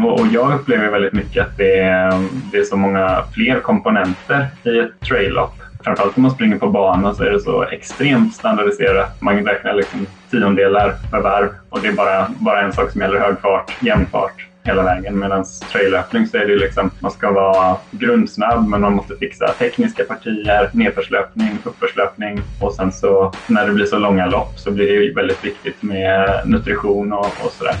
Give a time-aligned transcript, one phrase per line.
[0.00, 4.78] och jag upplever väldigt mycket att det är, det är så många fler komponenter i
[4.78, 5.54] ett traillopp.
[5.84, 9.22] Framförallt om man springer på bana så är det så extremt standardiserat.
[9.22, 13.20] Man räknar liksom tiondelar per varv och det är bara, bara en sak som gäller
[13.20, 15.18] hög fart, jämn fart hela vägen.
[15.18, 20.04] Medan traillöpning så är det liksom, man ska vara grundsnabb men man måste fixa tekniska
[20.04, 25.14] partier, nedförslöpning, uppförslöpning och sen så när det blir så långa lopp så blir det
[25.14, 27.74] väldigt viktigt med nutrition och, och sådär.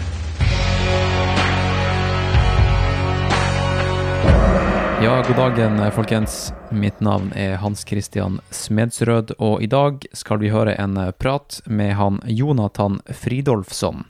[5.02, 6.52] Ja, god dagen eh, folkens.
[6.70, 11.58] Mitt navn er Hans Christian Smedsrød, og i dag skal vi høre en eh, prat
[11.66, 14.04] med han Jonathan Fridolfsson,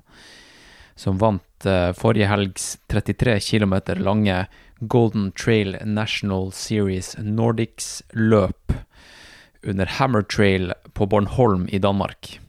[0.95, 4.47] som vant förra forrige helgs 33 km lange
[4.81, 8.73] Golden Trail National Series Nordics-løp
[9.63, 12.41] under Hammer Trail på Bornholm i Danmark.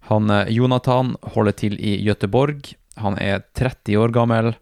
[0.00, 2.74] Han Jonathan holder til i Göteborg.
[2.96, 4.54] Han er 30 år gammel.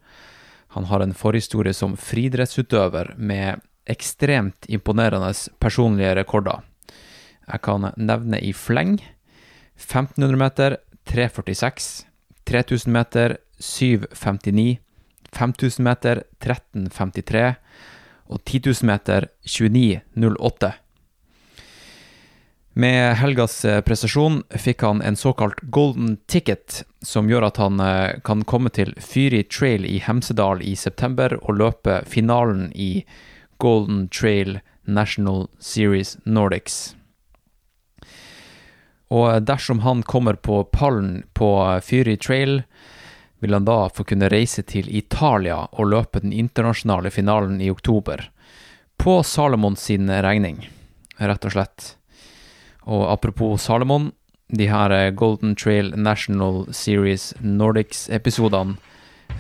[0.74, 5.30] Han har en forhistorie som friidrettsutøver med ekstremt imponerende
[5.62, 6.62] personlige rekorder.
[7.46, 8.96] Jeg kan nevne i fleng
[9.76, 10.76] 1500 meter
[11.06, 12.06] 3.46,
[12.48, 14.78] 3000 meter 7.59,
[15.32, 17.54] 5000 meter 13.53
[18.32, 20.72] og 10 000 meter 29.08.
[22.76, 28.16] Med helgas eh, prestasjon fikk han en såkalt golden ticket, som gjør at han eh,
[28.26, 33.04] kan komme til Fyri trail i Hemsedal i september og løpe finalen i
[33.62, 34.58] Golden Trail
[34.90, 36.96] National Series Nordics.
[39.14, 42.64] Og eh, dersom han kommer på pallen på Fyri trail,
[43.38, 48.32] vil han da få kunne reise til Italia og løpe den internasjonale finalen i oktober.
[48.98, 50.64] På Salomon sin regning,
[51.22, 51.94] rett og slett.
[52.84, 54.12] Och apropå Salomon,
[54.48, 58.76] de här eh, Golden Trail National Series Nordics-episodene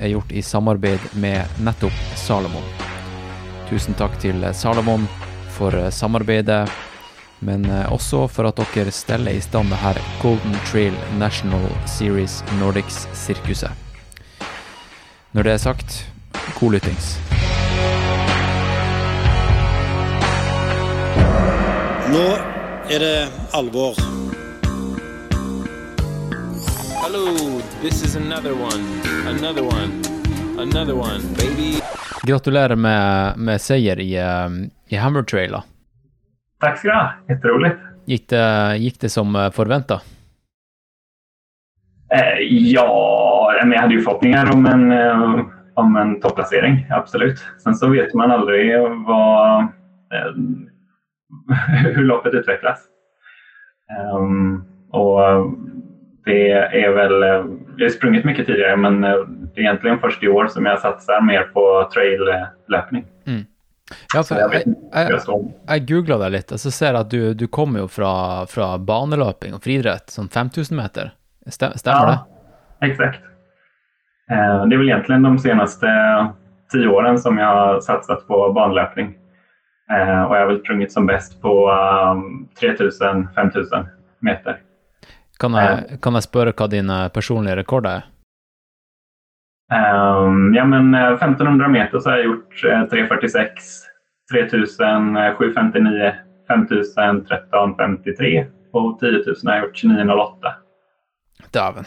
[0.00, 2.64] er gjort i samarbeid med nettopp Salomon.
[3.68, 5.04] Tusen takk til eh, Salomon
[5.52, 6.70] for eh, samarbetet, samarbeidet,
[7.44, 13.70] men også for at dere steller i stand det her Golden Trail National Series Nordics-sirkuset.
[15.32, 15.98] Når det er sagt,
[16.56, 17.18] god lyttings.
[22.14, 22.54] Nå
[22.90, 23.94] er det alvor.
[27.02, 27.24] Hello,
[27.82, 28.82] this is another one,
[29.26, 30.02] another one,
[30.58, 31.80] another one, baby.
[32.22, 34.48] Gratulerer med, med seier i, eh,
[34.88, 35.50] i Hammer Trail.
[35.52, 35.62] da.
[36.60, 37.76] Tack ska du ha, jätteroligt.
[38.06, 40.04] Gick det, gick det som förväntat?
[42.14, 47.38] Eh, ja, men jag hade ju förhoppningar om en, eh, om en topplacering, absolut.
[47.58, 49.68] Sen så vet man aldrig vad, eh,
[51.94, 52.84] hur loppet utvecklas.
[54.14, 55.20] Um, och
[56.24, 57.12] det är väl,
[57.76, 61.20] jag har sprungit mycket tidigare men det är egentligen först i år som jag satsar
[61.20, 63.04] mer på trail-löpning.
[63.26, 63.44] Mm.
[64.14, 65.18] Ja, for jeg, jeg,
[65.68, 68.12] jeg, googla deg litt, og så ser jeg at du, du kommer jo fra,
[68.48, 71.12] fra baneløping og friidrett, sånn 5000 meter.
[71.52, 72.06] Stemmer ja,
[72.80, 72.88] det?
[72.88, 73.20] Exakt.
[74.30, 75.86] Eh, det är väl egentligen de senaste
[76.72, 79.14] tio åren som jag har satsat på banlöpning.
[79.90, 83.86] Eh, och jag har väl sprungit som bäst på um, 3000-5000
[84.18, 84.60] meter.
[85.38, 88.06] Kan jeg, kan jeg spørre hva din eh, personlige rekord er?
[89.72, 93.48] Um, ja, men 1500 meter så har jag gjort eh, 3.46,
[94.32, 96.12] 3000 eh, 7.59,
[96.48, 100.52] 5000 13.53 och 10 000 har jag gjort 29.08.
[101.50, 101.84] Dæven.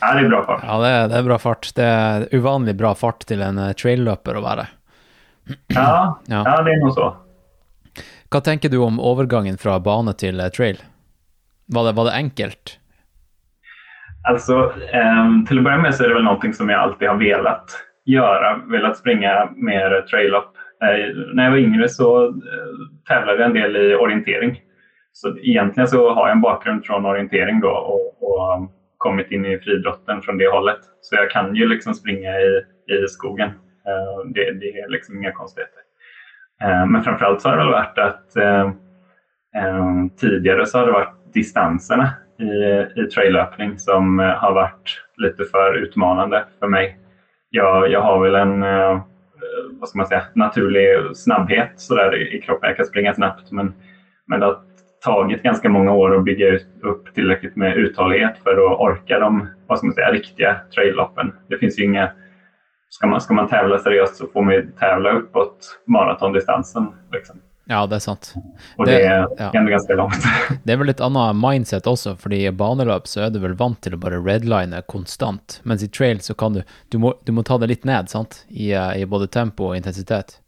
[0.00, 0.62] Ja, det är bra fart.
[0.66, 1.70] Ja, det er, det er bra fart.
[1.74, 4.68] Det er uvanlig bra fart til en eh, trailløper å være.
[5.66, 6.42] Ja, Ja.
[6.46, 6.62] ja.
[6.62, 7.16] det är nog så.
[8.30, 10.76] Hva tenker du om overgangen fra bane til eh, trail?
[11.66, 12.78] Var det, var det enkelt?
[14.28, 17.16] Alltså, ehm, till att börja med så är det väl någonting som jag alltid har
[17.16, 17.64] velat
[18.04, 20.50] göra, velat springa mer trail-up.
[20.82, 22.32] Eh, när jag var yngre så eh,
[23.08, 24.60] tävlade jag en del i orientering.
[25.12, 29.46] Så egentligen så har jag en bakgrund från orientering då och, och um, kommit in
[29.46, 30.78] i friidrotten från det hållet.
[31.00, 33.50] Så jag kan ju liksom springa i, i skogen.
[33.88, 35.80] Eh, det, det är liksom inga konstigheter.
[36.62, 38.70] Eh, men framförallt så har det väl varit att eh,
[40.20, 46.44] tidigare så har det varit distanserna i, i traillöpning som har varit lite för utmanande
[46.58, 46.98] för mig.
[47.50, 48.60] Jag, jag har väl en
[49.70, 52.68] vad ska man säga, naturlig snabbhet så där i, i kroppen.
[52.68, 53.74] Jag kan springa snabbt men,
[54.26, 54.60] men det har
[55.04, 59.48] tagit ganska många år att bygga ut, upp tillräckligt med uthållighet för att orka de
[59.66, 61.32] vad ska man säga, riktiga trailloppen.
[61.48, 62.10] Det finns ju inga
[62.90, 66.86] Ska man, ska man tävla seriöst så får man ju tävla uppåt maratondistansen.
[67.12, 67.36] Liksom.
[67.70, 68.34] Ja, det er sant.
[68.76, 69.50] Och Det- det, är ja.
[69.54, 70.14] ändå ganska långt.
[70.64, 73.80] Det er vel et annet mindset også, fordi i baneløp så er du vel vant
[73.84, 77.42] til å bare redline konstant, mens i trail så kan du Du må, du må
[77.44, 80.38] ta det litt ned, sant, i, eh, i både tempo og intensitet.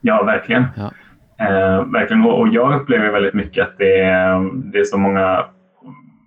[0.00, 0.64] Ja, verkligen.
[0.76, 0.90] Ja.
[1.40, 2.24] Eh, verkligen.
[2.24, 5.44] Och, och jag upplever väldigt mycket att det är, det är så många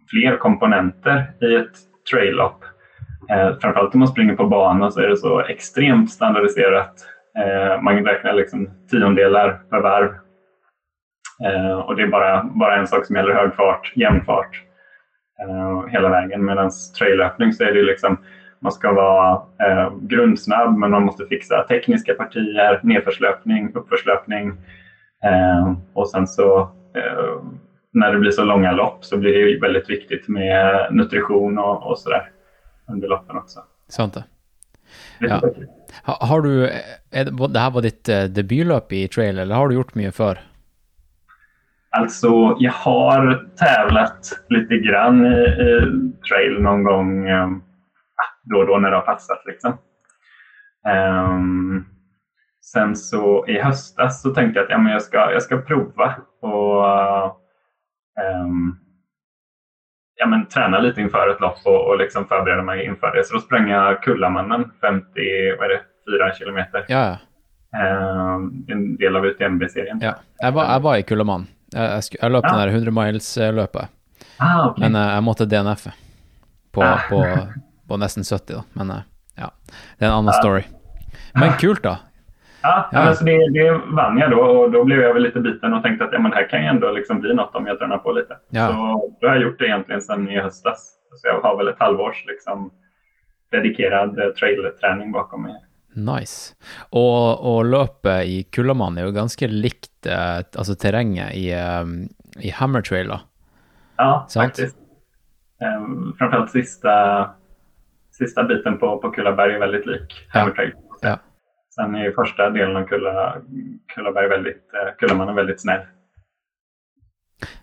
[0.09, 1.75] fler komponenter i ett
[2.11, 2.65] trail-lopp.
[3.29, 6.93] Eh, framförallt om man springer på bana så är det så extremt standardiserat.
[7.37, 10.09] Eh, man räknar liksom tiondelar per varv.
[11.45, 14.61] Eh, och det är bara, bara en sak som gäller hög fart, jämn fart
[15.41, 16.45] eh, hela vägen.
[16.45, 18.17] Medan trailöppning så är det liksom
[18.59, 24.47] man ska vara eh, grundsnabb men man måste fixa tekniska partier, nedförslöpning, uppförslöpning.
[25.23, 26.59] Eh, och sen så
[26.95, 27.41] eh,
[27.93, 31.83] när det blir så långa lopp så blir det ju väldigt viktigt med nutrition och,
[31.89, 32.29] och sådär
[32.87, 33.59] under loppen också.
[33.87, 34.23] Sant det?
[35.19, 35.41] Ja.
[36.03, 36.69] har du
[37.09, 40.41] det, her var ditt eh, debutløp i trail, eller har du gjort mye før?
[41.97, 45.69] Alltså, jag har tävlat lite grann i, i
[46.29, 47.49] trail någon gång eh,
[48.43, 49.43] då och då när det har passat.
[49.45, 49.77] Liksom.
[50.87, 51.85] Ehm,
[52.61, 56.15] sen så i höstas så tänkte jag att ja, men jag, ska, jag ska prova
[56.41, 56.85] och
[58.21, 58.77] ehm,
[60.23, 63.23] ja, men träna lite inför ett lopp och, och liksom förbereda mig inför det.
[63.27, 65.05] Så då sprang jag Kullamannen 50,
[65.59, 65.81] vad är det,
[66.29, 66.85] 4 kilometer.
[66.87, 67.17] Ja.
[67.77, 69.99] Ehm, en del av UTMB-serien.
[70.01, 70.13] ja.
[70.41, 71.47] Jeg, var, jeg var i Kullamann.
[71.75, 72.49] Sku- jeg løp Ja.
[72.49, 73.87] den der 100 miles-løpet,
[74.39, 74.79] Ah, okej.
[74.89, 75.91] men eh, jeg måtte DNF-e
[76.73, 76.99] på, Ah.
[77.09, 77.25] på,
[77.89, 78.61] på nesten 70, da.
[78.73, 79.01] Men eh,
[79.37, 79.49] ja,
[79.99, 80.61] det er en annen story.
[81.35, 81.95] Men kult, da.
[82.63, 82.99] Ja, Ja.
[82.99, 86.05] Alltså det, det vann jag då och då blev jag väl lite biten och tänkte
[86.05, 88.11] att ja, men det här kan ju ändå liksom bli något om jag tränar på
[88.11, 88.37] lite.
[88.49, 88.67] Ja.
[88.67, 88.73] Så
[89.21, 90.95] då har jag gjort det egentligen sedan i höstas.
[91.15, 92.71] Så jag har väl ett halvårs liksom,
[93.51, 95.55] dedikerad eh, trail-träning bakom mig.
[95.95, 96.55] Nice.
[96.89, 101.83] Og, og løpet i Kullamann er jo ganske likt eh, altså terrenget i, eh,
[102.41, 103.19] i Hammertrail, da.
[103.97, 104.57] Ja, Sant.
[104.57, 104.77] faktiskt.
[105.61, 107.29] Um, framförallt sista,
[108.11, 110.27] sista biten på, på Kullaberg är väldigt lik.
[110.29, 110.71] Hammer Trail.
[110.75, 110.82] Ja.
[111.75, 113.35] Sen är ju första delen av Kulla,
[113.95, 115.81] Kullaberg väldigt, eh, Kullamannen väldigt snäll.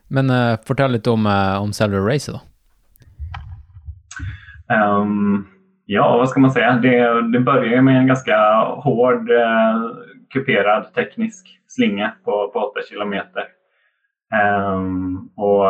[0.08, 2.40] Men eh, fortell litt om, eh, om selve racet, da.
[4.74, 5.46] Ehm,
[5.86, 6.72] ja, vad ska man säga?
[6.72, 9.80] Det, det börjar med en ganska hård eh,
[10.30, 13.44] kuperad teknisk slinga på, på 8 kilometer.
[14.34, 15.64] Ehm, och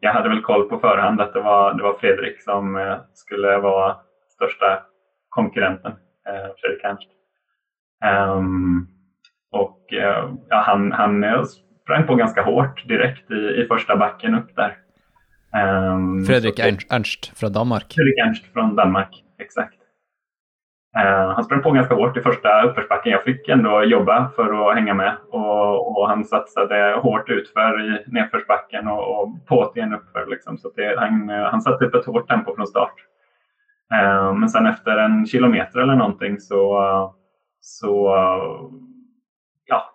[0.00, 3.96] jag hade väl koll på förhand att det var, det var Fredrik som skulle vara
[4.28, 4.82] största
[5.28, 5.92] konkurrenten,
[6.60, 7.08] Fredrik Ernst.
[8.04, 8.86] Ehm,
[9.52, 11.42] och eh, ja, han, han eh,
[11.82, 14.76] sprang på ganska hårt direkt i, i första backen upp där.
[15.56, 17.92] Ehm, Fredrik Ernst, Ernst fra Danmark.
[17.94, 19.74] Fredrik Ernst från Danmark, exakt.
[20.96, 23.12] Eh, han sprang på ganska hårt i första uppförsbacken.
[23.12, 28.04] Jag fick ändå jobba för att hänga med och, och han satsade hårt utför i
[28.06, 30.26] nedförsbacken och, och på igen uppför.
[30.26, 30.58] Liksom.
[30.58, 32.94] Så det, han, eh, han satte upp ett hårt tempo från start.
[33.92, 37.10] Eh, men sen efter en kilometer eller någonting så, eh,
[37.66, 38.14] så
[39.64, 39.92] ja,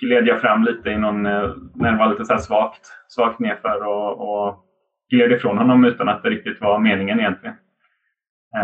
[0.00, 3.38] gled jag fram lite i någon, eh, när det var lite så här svagt, svagt
[3.38, 4.64] nedför och, och
[5.10, 7.56] gled ifrån honom utan att det riktigt var meningen egentligen.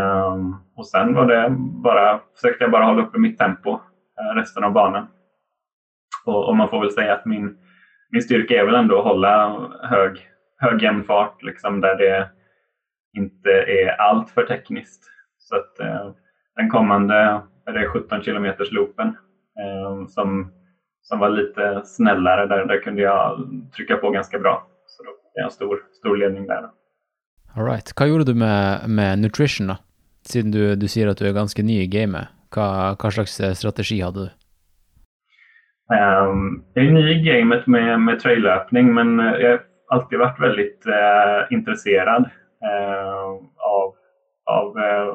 [0.00, 1.48] Um, och sen var det
[1.82, 3.70] bara, försökte jag bara hålla uppe mitt tempo
[4.20, 5.06] eh, resten av banan.
[6.24, 7.58] Och, och man får väl säga att min,
[8.10, 10.28] min styrka är väl ändå att hålla hög,
[10.58, 12.30] hög jämn fart liksom, där det
[13.16, 15.04] inte är allt för tekniskt.
[15.38, 16.12] Så att uh,
[16.56, 19.08] den kommande är det 17 kilometers loopen
[19.60, 20.52] eh, som,
[21.02, 24.66] som var lite snällare, där, där kunde jag trycka på ganska bra.
[24.86, 26.68] Så då fick jag en stor, stor ledning där.
[27.56, 27.92] All right.
[27.96, 29.78] Hva gjorde du med, med nutrition, da?
[30.22, 32.28] Siden du, du sier at du er ganske ny i gamet.
[32.50, 34.30] Hva slags eh, strategi hadde du?
[35.94, 40.40] Ehm, jag är ny i gamet med, med traillöpning men eh, jag har alltid varit
[40.40, 42.24] väldigt eh, intresserad
[42.62, 43.94] eh, av,
[44.44, 45.14] av eh,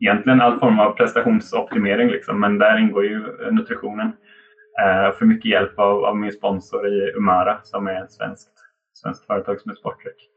[0.00, 2.08] egentligen all form av prestationsoptimering.
[2.08, 4.12] Liksom, men där ingår ju eh, nutritionen.
[4.82, 8.52] Eh, för mycket hjälp av, av min sponsor i Umara som är ett svenskt,
[8.94, 10.28] svenskt företag som är sportdryck.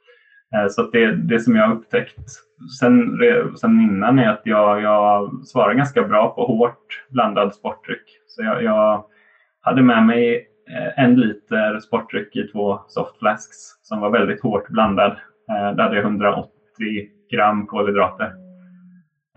[0.56, 2.18] Eh, Så att det, det som jag har upptäckt
[2.80, 3.20] sen,
[3.62, 8.04] sen innan är att jag, jag svarar ganska bra på hårt blandad sportdryck.
[8.28, 9.06] Så jag, jag
[9.62, 15.12] hade med mig eh, en liter sportdryck i två softflasks som var väldigt hårt blandad.
[15.50, 16.50] Eh, Där hade jag 180
[17.32, 18.32] gram kolhydrater.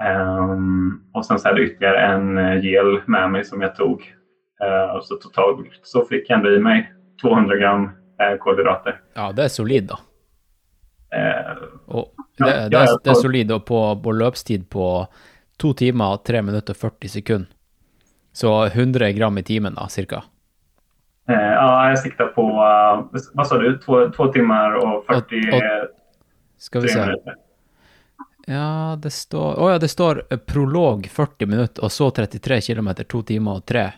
[0.03, 4.13] Ehm, och sen så hade jag ytterligare en eh, gel med mig som jag tog.
[4.97, 7.85] Och så totalt så fick jag ändå i mig 200 gram
[8.21, 9.01] eh, kolhydrater.
[9.15, 9.91] Ja, det er solid.
[9.91, 14.67] Eh, Og Ja, det, ja, det, er, ja, det og- solid, og på, på løpstid
[14.71, 15.07] på
[15.59, 17.47] to timer, tre minutter og 40 sekunder,
[18.33, 20.23] Så 100 gram i timen då, cirka?
[21.27, 25.89] Ja, jag siktar på, uh, vad sa du, två, två timmar och 43 Och- och-
[26.59, 27.01] Ska vi se.
[27.01, 27.35] minuter.
[28.49, 33.05] Ja, det står, oh ja, det står eh, prolog 40 minuter och så 33 kilometer,
[33.05, 33.93] 2 timmar och 3.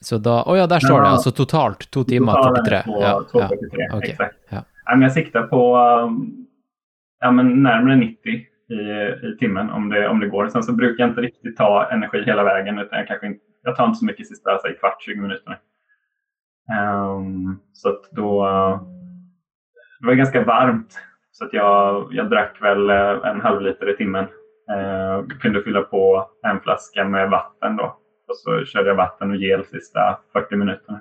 [0.00, 1.10] Så då, oh ja, där står det Ja.
[1.12, 2.76] alltså totalt 2 timmar Totalen 43.
[2.76, 4.10] är På, Ja, ja, 243, okej.
[4.10, 4.36] exakt.
[4.48, 4.62] Ja.
[4.84, 6.46] Ja, men jag siktar på um,
[7.20, 8.74] ja, men närmare 90 i,
[9.28, 10.48] i timmen om det, om det går.
[10.48, 13.76] Sen så brukar jag inte riktigt ta energi hela vägen utan jag, kanske inte, jag
[13.76, 15.56] tar inte så mycket sista säg, kvart, 20 minuterna.
[16.72, 18.44] Ehm, så att då,
[20.00, 20.98] det var ganska varmt
[21.38, 24.24] så att jag, jag drack väl eh, en halv liter i timmen.
[24.70, 27.84] Eh, kunde fylla på en flaska med vatten då.
[28.28, 31.00] Och så körde jag vatten och gel sista 40 minuterna.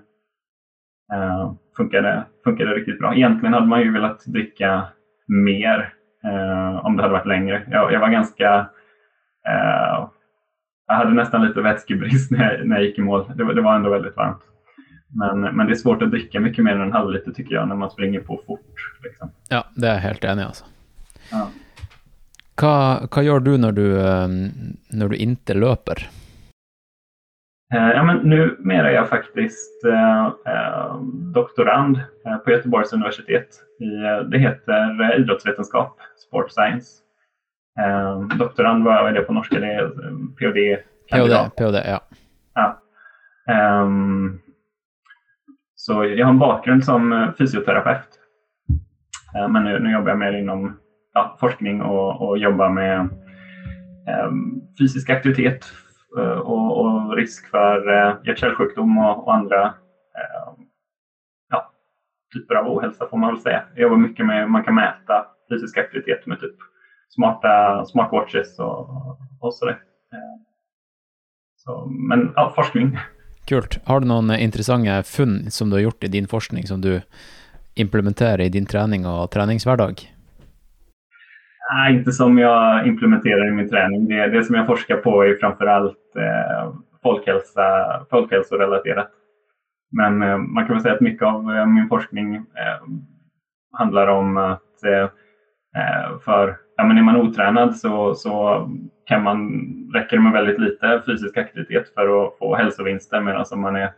[1.13, 3.15] Eh, funkade, funkade riktigt bra.
[3.15, 4.83] Egentligen hade man ju velat dricka
[5.27, 7.63] mer eh, om det hade varit längre.
[7.71, 8.55] Jag, jag var ganska...
[9.49, 10.07] eh,
[10.87, 13.31] jag hade nästan lite vätskebrist när jag, när jag gick i mål.
[13.35, 14.41] Det, det var ändå väldigt varmt.
[15.13, 17.67] Men, men det är svårt att dricka mycket mer än en halv liter tycker jag
[17.67, 18.95] när man springer på fort.
[19.03, 19.29] Liksom.
[19.49, 20.65] ja, det är jag helt enig alltså.
[21.31, 21.49] Ja.
[22.61, 24.27] Vad, vad gör du när du, eh,
[24.89, 26.09] när du inte löper?
[27.73, 31.01] Eh, ja, men numera är jag faktiskt eh, eh,
[31.33, 33.47] doktorand eh, på Göteborgs universitet.
[33.79, 36.87] I, eh, det heter eh, idrottsvetenskap, sport science.
[37.79, 39.59] Eh, doktorand, vad är det på norska?
[39.59, 39.89] Det är eh,
[40.39, 40.77] PhD.
[41.11, 42.01] PhD, PhD, ja.
[42.53, 42.81] Ja.
[43.53, 44.39] Ehm,
[45.87, 48.19] så jag har en bakgrund som eh, fysioterapeut.
[49.35, 50.77] Eh, men nu, nu jobbar jag mer inom
[51.13, 52.99] ja, forskning och, och jobbar med
[54.07, 55.65] ehm, fysisk aktivitet
[56.17, 60.65] eh, och, och risk för uh, hjärt-kärlsjukdom och, och andra ehm,
[61.49, 61.71] ja,
[62.33, 63.63] typer av ohälsa får man väl säga.
[63.73, 66.55] Jag jobbar mycket med hur man kan mäta fysisk aktivitet med typ
[67.09, 68.89] smarta smartwatches och,
[69.39, 69.79] och sådär.
[70.13, 70.45] Ehm,
[71.55, 72.97] så, men ja, forskning.
[73.47, 73.79] Kult.
[73.85, 76.81] Har du noen interessante eh, intressanta funn som du har gjort i din forskning som
[76.81, 77.01] du
[77.75, 79.93] implementerar i din träning och träningsvardag?
[81.73, 84.07] Nej, inte som jag implementerar i min träning.
[84.07, 86.73] Det, det som jag forskar på är framförallt eh,
[87.03, 87.61] folkhälsa,
[88.09, 89.11] folkhälsorelaterat.
[89.91, 92.83] Men eh, man kan väl säga att mycket av eh, min forskning eh,
[93.71, 95.03] handlar om att eh,
[95.81, 98.67] eh för ja, men är man otränad så, så
[99.07, 99.61] kan man,
[99.93, 103.91] räcker det med väldigt lite fysisk aktivitet för att få hälsovinster medan om man är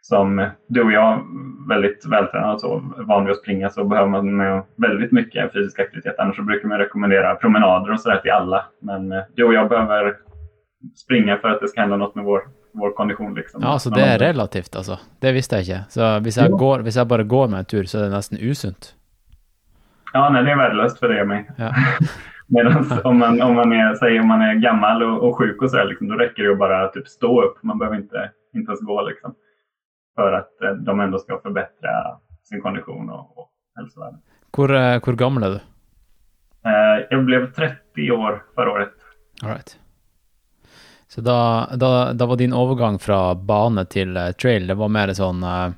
[0.00, 1.22] som du och jag,
[1.68, 5.78] väldigt vältränad och så, van vid att springa så behöver man eh, väldigt mycket fysisk
[5.78, 6.14] aktivitet.
[6.18, 8.64] Annars så brukar man rekommendera promenader och sådär till alla.
[8.80, 10.16] Men eh, du och jag behöver
[10.96, 12.42] springa för att det ska hända något med vår,
[12.72, 13.34] vår kondition.
[13.34, 13.62] Liksom.
[13.62, 14.98] Ja, så Men det om är relativt alltså.
[15.20, 15.84] Det visste jag inte.
[15.88, 18.94] Så hvis jag, går, jag bara går med en tur så är det nästan usunt.
[20.12, 21.50] Ja, nej, det är värdelöst för det och mig.
[21.56, 21.74] Ja.
[22.52, 25.70] Medan om man, om man är, säg om man är gammal och, och sjuk och
[25.70, 27.62] sådär, liksom, då räcker det att bara typ stå upp.
[27.62, 29.34] Man behöver inte, inte ens gå liksom.
[30.14, 31.90] För att eh, de ändå ska förbättra
[32.44, 34.16] sin kondition och, och hälsovärde.
[34.56, 35.60] Hvor, eh, hvor gammal är du?
[36.64, 38.92] Eh, jag blev 30 år förra året.
[39.42, 39.78] All right.
[41.08, 45.12] Så da, da, da var din overgang fra bane til eh, trail, det var mer
[45.12, 45.74] sånn eh,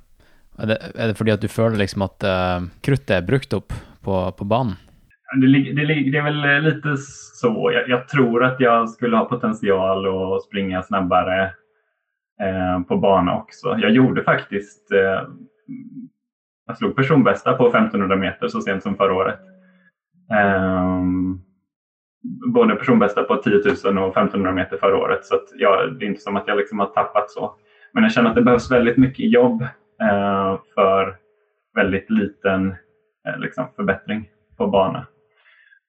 [0.59, 3.75] er, det, er det fordi at du føler liksom at eh, kruttet er brukt opp
[4.07, 4.77] på, på banen?
[5.33, 7.71] Det, det, det är väl eh, lite så.
[7.73, 11.45] Jag, jag tror att jag skulle ha potential att springa snabbare
[12.41, 13.77] eh, på bana också.
[13.79, 15.29] Jag gjorde faktiskt eh,
[16.67, 19.41] jag slog personbästa på 1500 meter så sent som förra året.
[20.31, 21.03] Eh,
[22.53, 25.25] både personbästa på 10 000 och 1500 meter förra året.
[25.25, 27.55] Så att jag, det är inte som att jag liksom har tappat så.
[27.93, 29.63] Men jag känner att det behövs väldigt mycket jobb
[30.03, 31.17] eh, för
[31.75, 32.75] väldigt liten
[33.29, 35.07] eh, liksom förbättring på bana.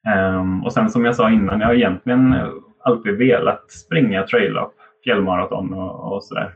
[0.07, 2.35] Ehm, och sen som jag sa innan, jag har egentligen
[2.83, 6.53] alltid velat springa trail-up, fjällmaraton och, och sådär.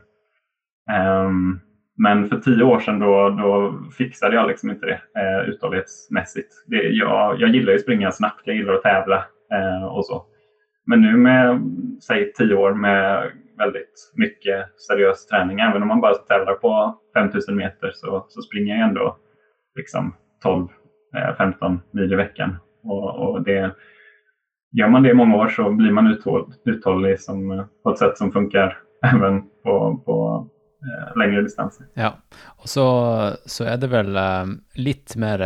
[0.90, 1.60] Ehm,
[2.02, 6.54] men för tio år sedan då, då fixade jag liksom inte det uh, uthållighetsmässigt.
[6.66, 10.24] Det, jag, jag gillar ju att springa snabbt, jag gillar att tävla eh, och så.
[10.86, 11.62] Men nu med,
[12.06, 17.56] säg tio år med väldigt mycket seriös träning, även om man bara tävlar på 5000
[17.56, 19.16] meter så, så springer jag ändå
[19.76, 20.14] liksom
[20.44, 20.68] 12-15
[21.62, 22.56] eh, mil i veckan.
[22.82, 23.74] Och, och det,
[24.72, 27.98] gör man det i många år så blir man uthåll, uthållig som, eh, på ett
[27.98, 28.78] sätt som funkar
[29.14, 30.46] även på, på
[30.82, 31.86] eh, längre distanser.
[31.94, 32.12] Ja.
[32.56, 32.84] Og så,
[33.46, 35.40] så er det vel eh, litt mer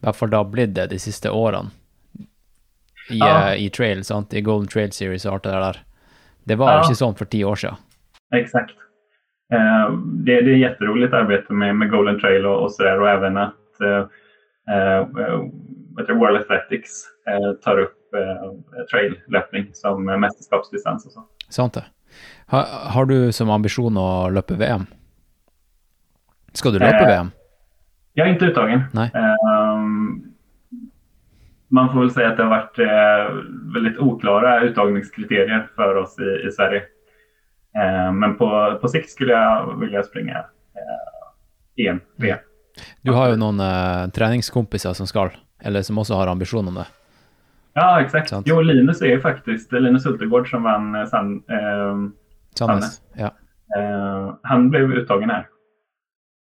[0.00, 1.70] i hvert fall det har blitt det de siste årene,
[3.10, 3.50] i, Ja.
[3.52, 4.34] eh, i trail, sant?
[4.34, 5.76] I Golden Trail Series og alt det der.
[6.44, 6.82] Det var Ja.
[6.84, 7.76] ikke sånn for ti år siden.
[8.34, 8.74] Exakt.
[9.52, 9.90] Eh,
[10.24, 13.54] det, det är jätteroligt arbete med, med Golden Trail och, och sådär och även att
[15.98, 21.24] heter World Athletics eh, tar upp eh, trail-löpning som eh, mästerskapsdistans och så.
[21.48, 21.84] Sant det?
[22.46, 24.86] Har, har du som ambition att löpa VM?
[26.52, 27.30] Ska du löpa Eh, VM?
[28.12, 28.82] Jag är inte uttagen.
[28.92, 29.10] Nej.
[29.14, 30.22] Ehm,
[31.68, 33.34] man får väl säga att det har varit eh,
[33.74, 36.82] väldigt oklara uttagningskriterier för oss i, i Sverige.
[37.82, 42.38] Ehm, men på, på sikt skulle jag vilja springa eh, EM, VM.
[43.02, 46.86] Du har ju någon uh, träningskompisar som ska, eller som också har ambition om det.
[47.72, 48.28] Ja, exakt.
[48.28, 48.46] Sant.
[48.48, 52.12] Jo, Linus är faktiskt, Linus Hultegård som vann eh, San, ehm,
[52.54, 53.02] Sannes.
[53.14, 53.30] Ja.
[53.78, 55.46] Eh, han blev uttagen här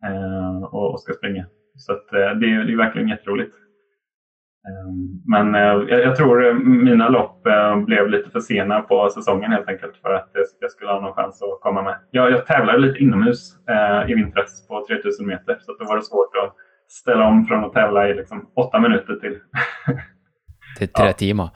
[0.06, 1.46] eh, och, och ska springa.
[1.78, 3.56] Så att, eh, det, är, det är verkligen jätteroligt.
[4.68, 4.92] Eh,
[5.26, 9.70] men eh, jag, tror eh, mina lopp eh, blev lite för sena på säsongen helt
[9.70, 10.30] enkelt för att
[10.60, 11.96] jag, skulle ha någon chans att komma med.
[12.12, 16.04] Jag, jag tävlade lite inomhus eh, i vintras på 3000 meter så då var det
[16.04, 16.56] svårt att
[16.88, 19.40] ställa om från att tävla i liksom, åtta minuter till,
[20.78, 21.14] Till tre Ja.
[21.14, 21.50] timmar.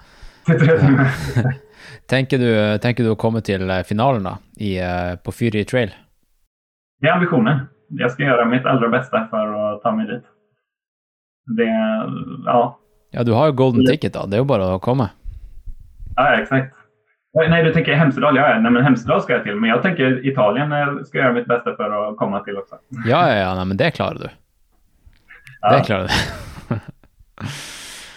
[0.45, 1.09] till 30 minuter.
[2.09, 5.91] Tänker du, tänker du komma till eh, finalerna i, eh, på Fyri Trail?
[7.01, 7.59] Det är ambitionen.
[7.89, 10.23] Jag ska göra mitt allra bästa för att ta mig dit.
[11.57, 11.63] Det,
[12.45, 12.79] ja,
[13.11, 14.25] Ja, du har ju golden ticket då.
[14.25, 15.09] Det är bara att komma.
[16.15, 16.75] Ja, exakt.
[17.49, 18.35] Nej, du tänker Hemsedal?
[18.35, 18.59] Ja, ja.
[18.59, 19.55] Nej, men Hemsedal ska jag till.
[19.55, 22.75] Men jag tänker Italien eh, ska jag göra mitt bästa för att komma till också.
[23.05, 24.29] Ja, ja, ja, nej, men det klarar du.
[25.61, 25.77] Ja.
[25.77, 26.13] Det klarar du.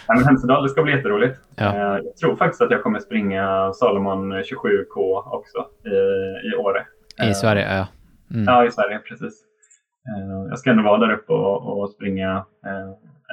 [0.07, 1.39] Nej, men Hemsedal, det ska bli jätteroligt.
[1.55, 1.65] Ja.
[1.75, 5.89] Eh, Jag tror faktiskt att jag kommer springa Salomon 27K också i,
[6.47, 6.85] i Åre.
[7.23, 7.87] I Eh, Sverige, ja.
[8.33, 8.43] Mm.
[8.53, 9.33] Ja, i Sverige, precis.
[10.07, 12.45] Eh, Jag ska ändå vara där uppe och, och springa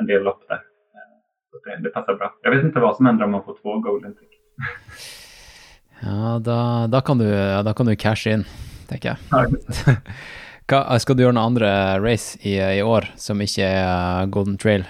[0.00, 0.61] en del lopp där.
[1.64, 2.35] Det, det passar bra.
[2.43, 4.37] Jag vet inte vad som händer om man får två golden tickets.
[6.02, 7.31] Ja, da, da, kan du,
[7.62, 8.45] da kan du cashe in,
[8.88, 9.19] tenker jeg.
[9.31, 9.47] Ja,
[10.70, 13.80] Hva, skal du gjøre noen andre race i, i år som ikke er
[14.22, 14.84] äh, Golden Trail?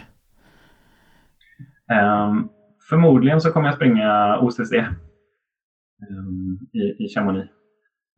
[1.88, 2.50] Um,
[2.90, 4.84] förmodligen så kommer jag springa OCC um,
[6.04, 7.48] ehm, i, i Chamonix.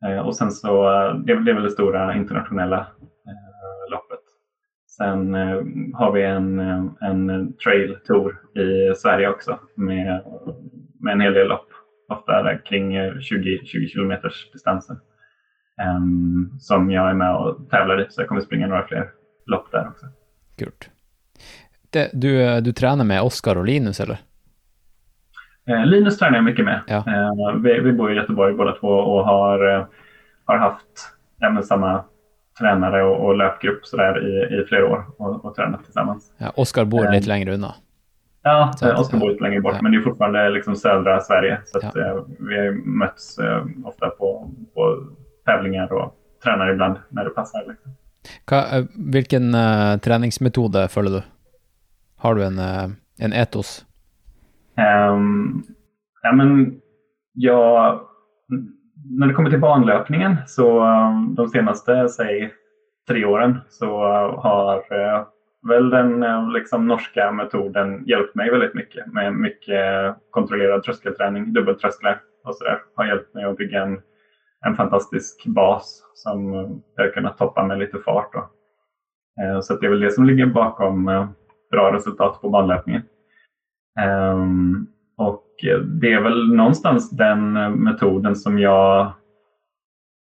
[0.07, 4.25] Uh, och sen så, eh, det, blir väl det stora internationella uh, loppet.
[4.87, 5.63] Sen uh,
[5.95, 6.59] har vi en,
[7.01, 10.23] en trail tour i Sverige också med,
[11.01, 11.69] med en hel del lopp.
[12.09, 14.97] Ofta kring 20, 20 kilometers distanser.
[15.83, 19.11] Ehm, som jag är med och tävlar i, så jag kommer springa några fler
[19.47, 20.07] lopp där också.
[21.91, 24.19] Det, du, du trener med Oskar og Linus, eller?
[25.67, 26.81] Eh, Linus tränar jag mycket med.
[26.87, 26.97] Ja.
[26.97, 29.87] Eh, vi, vi bor i Göteborg båda två och har, eh,
[30.45, 32.05] har haft ja, samma
[32.59, 36.33] tränare och, och löpgrupp så där i, i flera år och, och tränat tillsammans.
[36.39, 37.13] Ja, Oskar bor Eh.
[37.13, 37.75] litt lenger unna.
[38.43, 39.83] Ja, Så att, eh, Oskar bor lite längre bort, ja.
[39.83, 41.61] men det är fortfarande liksom södra Sverige.
[41.65, 42.01] Så att, Ja.
[42.01, 45.07] eh, vi mötts eh, ofta på, på
[45.45, 47.65] tävlingar och tränar ibland när det passar.
[47.69, 47.93] Liksom.
[48.51, 51.23] Hva, eh, hvilken eh, treningsmetode følger du?
[52.17, 53.87] Har du en, eh, en etos?
[54.77, 55.63] Ehm,
[56.23, 56.81] ja, men
[57.33, 58.01] jag,
[59.19, 62.53] när det kommer till banlöpningen så um, de senaste, säg
[63.09, 65.27] tre åren så uh, har uh,
[65.69, 72.21] väl den uh, liksom, norska metoden hjälpt mig väldigt mycket med mycket kontrollerad tröskelträning, dubbeltrösklar
[72.45, 72.79] och sådär.
[72.95, 74.01] Har hjälpt mig att bygga en,
[74.67, 76.53] en fantastisk bas som
[76.97, 78.33] jag har kunnat toppa med lite fart.
[78.33, 78.51] Då.
[79.43, 81.29] Eh, så det är väl det som ligger bakom eh,
[81.71, 83.03] bra resultat på banlöpningen.
[84.01, 85.47] Ehm, och
[86.01, 89.13] det är väl någonstans den eh, metoden som jag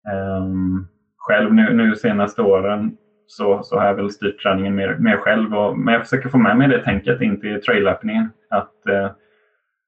[0.09, 2.97] ehm, själv nu, nu senaste åren
[3.27, 5.55] så, så har jag väl styrt träningen mer, mer själv.
[5.55, 8.29] Och, men jag försöker få med mig det tänket in till traillöpningen.
[8.49, 9.11] Att eh,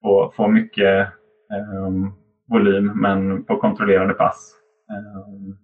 [0.02, 1.06] få, få mycket
[1.52, 2.12] eh,
[2.48, 4.52] volym men på kontrollerade pass.
[4.90, 5.56] Ehm,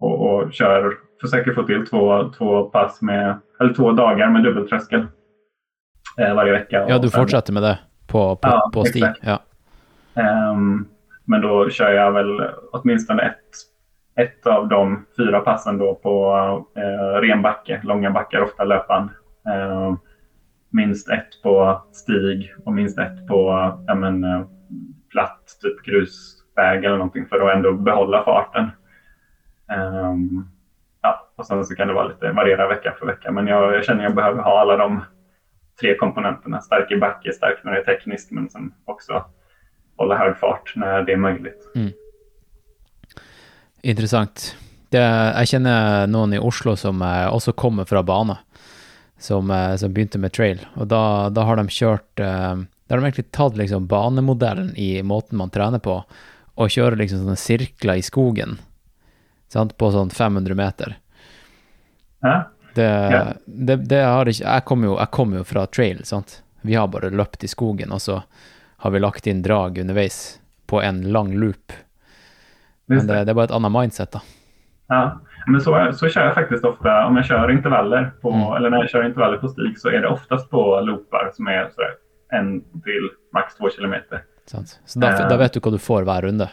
[0.00, 5.06] och, och kör, försöker få till två, två pass med, eller två dagar med dubbeltröskel
[6.18, 6.86] eh, varje vecka.
[6.88, 9.04] Ja, du sen- fortsätter med det på, på, Ja, på stig?
[9.22, 9.42] Ja.
[10.14, 10.86] Ehm,
[11.24, 12.40] men då kör jag väl
[12.72, 13.38] åtminstone ett,
[14.16, 16.34] ett av de fyra passen då på
[16.78, 19.10] uh, ren backe, långa backar, ofta löpband.
[19.54, 19.96] Ehm,
[20.70, 23.48] minst ett på stig och minst ett på
[23.86, 24.42] ja, men, eh,
[25.12, 28.70] platt, typ grusväg eller någonting för att ändå behålla farten.
[29.76, 30.48] Um,
[31.02, 33.32] ja, och sen så kan det vara lite variera vecka för vecka.
[33.32, 35.04] Men jag, jag känner att jag behöver ha alla de
[35.80, 36.60] tre komponenterna.
[36.60, 39.24] Stark i backe, stark när det är tekniskt men sen också
[39.96, 41.72] hålla hög fart när det är möjligt.
[41.74, 41.90] Mm.
[43.82, 44.56] Intressant.
[44.88, 44.98] Det,
[45.36, 48.38] jag känner någon i Oslo som eh, också kommer från bana
[49.18, 50.66] som, eh, som begynte med trail.
[50.74, 55.02] Och då, då har de kört um, Da har de egentlig tatt liksom banemodellen i
[55.02, 55.94] måten man trener på,
[56.60, 58.58] og kjører liksom sånne sirkler i skogen,
[59.48, 60.96] sant, på sånn 500 meter.
[62.20, 62.42] Ja,
[62.74, 63.32] Det, Ja.
[63.46, 66.42] det, det har ikke Jeg kommer jo, jeg kommer jo fra trail, sant.
[66.60, 68.22] Vi har bare løpt i skogen, og så
[68.76, 71.72] har vi lagt inn drag underveis på en lang loop.
[72.86, 73.30] Men det, det.
[73.30, 74.20] är bara ett annat mindset då.
[74.88, 77.06] Ja, men så, så kör jag faktiskt ofta.
[77.06, 78.52] Om jag kör intervaller på, Mm.
[78.56, 81.70] eller när jag kör intervaller på stig så är det oftast på loopar som är
[81.74, 81.94] sådär
[82.32, 84.22] en till max två kilometer.
[84.46, 84.80] Sant?
[84.84, 85.28] Så da, Eh.
[85.28, 86.50] da vet du hva du får hver runde.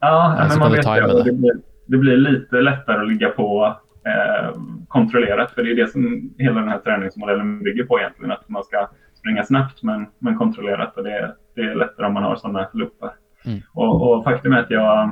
[0.00, 1.24] Ja, Ja, så men man vet det.
[1.24, 1.32] det.
[1.32, 1.52] Blir,
[1.86, 5.50] det blir lite lättare att ligga på eh, kontrollerat.
[5.50, 8.30] För det är det som hela den här träningsmodellen bygger på egentligen.
[8.32, 10.96] Att man ska springa snabbt men, men kontrollerat.
[10.96, 13.12] Och det, det är lättare om man har sådana loopar.
[13.46, 13.60] Mm.
[13.74, 15.10] Och, och faktum är att jag,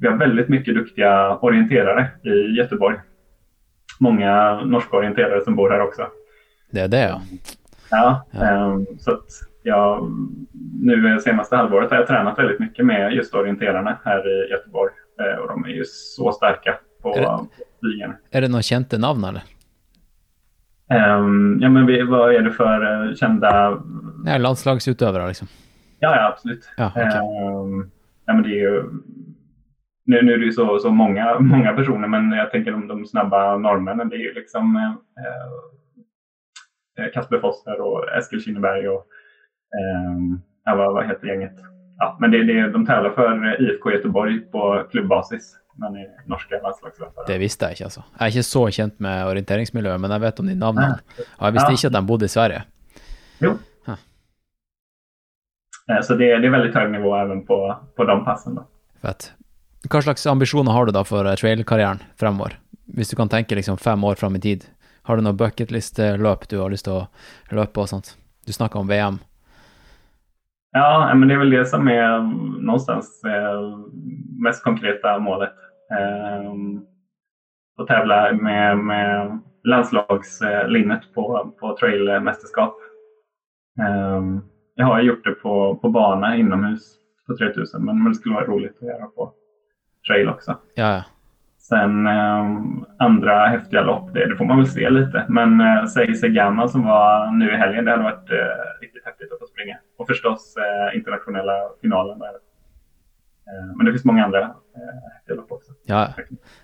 [0.00, 2.96] vi har väldigt mycket duktiga orienterare i Göteborg.
[4.00, 6.06] Många norska orienterare som bor här också.
[6.70, 7.20] Det är det, ja.
[7.90, 8.44] Ja, Ja.
[8.44, 9.24] ehm, så att
[9.62, 10.10] jag,
[10.82, 14.92] nu senaste halvåret har jag tränat väldigt mycket med just orienterarna här i Göteborg.
[15.20, 17.38] Eh, och de är ju så starka på Är det-
[17.78, 18.12] stigen.
[18.30, 19.42] Er det noen kjente navn, eller?
[20.90, 23.78] Ehm, ja, men vi, vad är det för eh, kända...
[24.24, 25.48] Nei, landslagsutøvere, liksom.
[26.00, 26.70] Ja, ja absolut.
[26.76, 27.02] Ja, okej.
[27.04, 27.90] Ehm,
[28.26, 28.84] ja, men det är ju...
[30.04, 33.06] Nu, nu är det ju så, så många, många personer, men jag tänker om de
[33.06, 34.92] snabba norrmännen, det är ju liksom eh,
[37.14, 39.06] Kasper Foster och Eskil Kinneberg och
[40.64, 41.52] ja, vad, vad heter gänget?
[41.98, 45.54] Ja, men det, det, de tävlar för IFK Göteborg på klubbasis.
[45.76, 47.24] Man är norska landslagslöpare.
[47.26, 48.02] Det visste jeg ikke, altså.
[48.18, 50.96] Jeg er ikke så kjent med orienteringsmiljøet, men jeg vet om de navnene.
[50.98, 51.26] Nei.
[51.38, 51.76] Og jeg visste Ja.
[51.78, 52.62] ikke at de bodde i Sverige.
[55.90, 58.54] Eh, Så det, det är väldigt hög nivå även på, på de passen.
[58.54, 58.66] Då.
[59.02, 59.32] Fett.
[59.90, 62.58] Hva slags ambisjoner har du da for eh, trailkarrieren fremover?
[62.86, 64.64] Hvis du kan tenke liksom fem år fram i tid.
[65.08, 68.10] Har du noe bucketlist-løp du har lyst til å løpe og sånt?
[68.44, 69.16] Du snakka om VM.
[70.76, 72.18] Ja, men det är väl det som är
[72.62, 73.78] någonstans eh,
[74.42, 75.54] mest konkreta målet.
[75.90, 76.52] Eh,
[77.80, 82.74] att tävla med, med landslagslinnet på, på trailmästerskap.
[83.80, 84.22] Eh,
[84.74, 86.94] jag har gjort det på, på bana inomhus
[87.26, 89.32] på 3000 men men det skulle vara roligt att göra på
[90.08, 90.56] trail också.
[90.74, 91.02] Ja, ja.
[91.68, 92.46] Sen eh,
[92.98, 95.24] andra häftiga lopp, det, det får man väl se lite.
[95.28, 99.04] Men eh, säg sig gammal som var nu i helgen, det hade varit eh, riktigt
[99.04, 99.76] häftigt att få springa.
[99.98, 102.18] Och förstås eh, internationella finalen.
[102.18, 102.28] Där.
[102.28, 105.72] Eh, men det finns många andra eh, häftiga lopp också.
[105.84, 106.08] ja.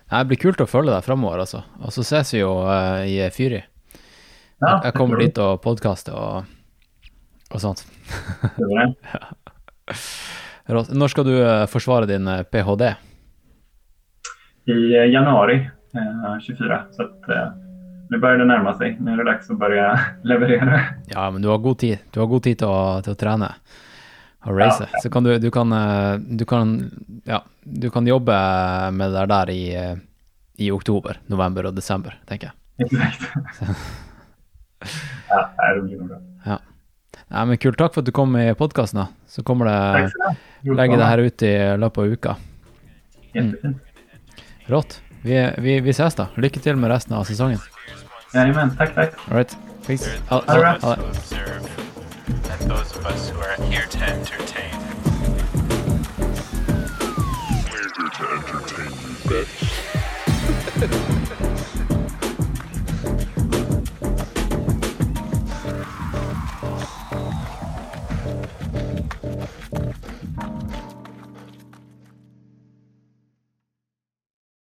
[0.09, 1.63] Det blir kult å følge deg fremover, altså.
[1.81, 3.63] Og så ses vi jo eh, i Fyri.
[4.63, 6.53] Ja, jeg kommer det dit og podkaster og,
[7.51, 7.85] og sånt.
[8.55, 8.95] tror jag.
[10.65, 10.93] Rått.
[10.97, 11.35] Når skal du
[11.69, 12.95] forsvare din ph.d.?
[14.65, 16.83] I eh, januari eh, 24.
[16.91, 17.51] Så att, eh,
[18.09, 18.97] nu börjar det närma sig.
[18.99, 20.81] Nu är det dags att börja leverera.
[21.07, 21.97] Ja, men du har god tid.
[22.11, 23.51] Du har god tid til å, til å trene
[24.45, 24.87] og race.
[25.01, 26.91] Så kan du, du kan eh, du kan
[27.25, 28.35] ja, du kan jobbe
[28.91, 29.97] med det der i, eh,
[30.57, 32.85] i oktober, november og desember, tenker jeg.
[32.85, 33.21] Exakt.
[35.29, 36.21] ja, det blir nog bra.
[36.45, 36.59] Ja.
[37.27, 37.77] Nei, men kult.
[37.79, 39.01] Takk for at du kom i podkasten.
[39.01, 39.07] da.
[39.27, 40.13] Så kommer Tack
[40.61, 42.35] det legge det her ut i løpet av uka.
[43.33, 43.84] Jättefint.
[44.67, 45.01] Rått.
[45.21, 46.27] Vi, vi, vi ses, da.
[46.35, 47.61] Lykke til med resten av sesongen.
[48.33, 49.13] Jajamän, tack, tack.
[49.27, 49.57] All right.
[49.87, 50.09] Peace.
[50.29, 50.77] Ha det.
[51.09, 51.61] observe,
[52.49, 54.73] and those of us who are here to entertain.
[57.69, 59.64] We're here to entertain you, bitch.